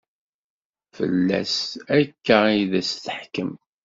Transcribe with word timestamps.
Fell-as 0.95 1.55
akka 1.97 2.39
i 2.59 2.61
d 2.71 2.73
as-teḥkem. 2.79 3.51